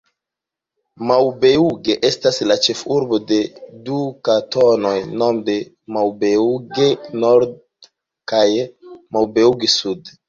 Maubeuge 1.09 1.95
estas 2.09 2.39
la 2.51 2.57
ĉefurbo 2.67 3.19
de 3.31 3.37
du 3.89 3.99
kantonoj, 4.29 4.95
nome 5.23 5.59
Maubeuge-Nord 5.99 7.55
kaj 8.33 8.45
Maubeuge-Sud. 9.17 10.13